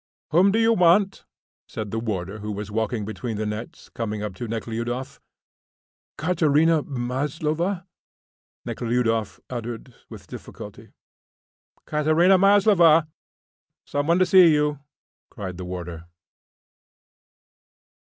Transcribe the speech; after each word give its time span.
"Whom 0.31 0.51
do 0.51 0.57
you 0.57 0.73
want?" 0.73 1.25
said 1.67 1.91
the 1.91 1.99
warder 1.99 2.39
who 2.39 2.51
was 2.51 2.71
walking 2.71 3.05
between 3.05 3.37
the 3.37 3.45
nets, 3.45 3.87
coming 3.89 4.23
up 4.23 4.33
to 4.37 4.47
Nekhludoff. 4.47 5.21
"Katerina 6.17 6.81
Maslova," 6.81 7.85
Nekhludoff 8.65 9.39
uttered, 9.47 9.93
with 10.09 10.25
difficulty. 10.25 10.89
"Katerina 11.85 12.39
Maslova, 12.39 13.07
some 13.85 14.07
one 14.07 14.17
to 14.17 14.25
see 14.25 14.51
you," 14.51 14.79
cried 15.29 15.57
the 15.57 15.65
warder. 15.65 16.07